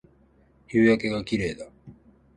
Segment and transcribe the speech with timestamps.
[0.67, 1.67] 夕焼けが綺麗だ